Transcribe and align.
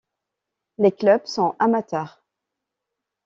Les 0.79 0.91
clubs 0.91 1.27
sont 1.27 1.55
amateurs.. 1.59 2.23